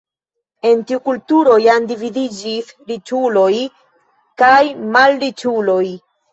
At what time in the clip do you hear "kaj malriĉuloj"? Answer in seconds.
4.45-5.83